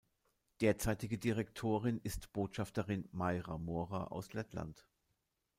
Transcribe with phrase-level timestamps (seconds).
[0.61, 4.87] Derzeitige Direktorin ist Botschafterin Maira Mora aus Lettland.